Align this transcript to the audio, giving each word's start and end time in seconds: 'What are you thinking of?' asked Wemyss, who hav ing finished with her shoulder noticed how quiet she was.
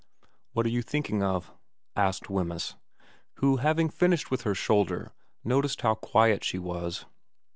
'What 0.53 0.65
are 0.65 0.69
you 0.69 0.81
thinking 0.81 1.21
of?' 1.21 1.51
asked 1.95 2.27
Wemyss, 2.27 2.73
who 3.35 3.57
hav 3.57 3.77
ing 3.77 3.89
finished 3.89 4.31
with 4.31 4.41
her 4.41 4.55
shoulder 4.55 5.11
noticed 5.43 5.81
how 5.81 5.93
quiet 5.93 6.43
she 6.43 6.57
was. 6.57 7.05